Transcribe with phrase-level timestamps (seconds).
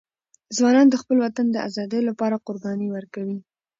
[0.57, 3.37] ځوانان د خپل وطن د ازادۍ لپاره قرباني ورکوي.